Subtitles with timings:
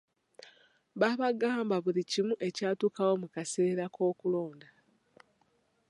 [0.99, 4.69] Baabagamba buli kimu ekyatuukawo mu kaseera k'okulonda.